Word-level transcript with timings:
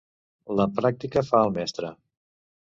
La 0.59 0.65
pràctica 0.79 1.23
fa 1.27 1.43
el 1.49 1.53
mestre 1.59 1.93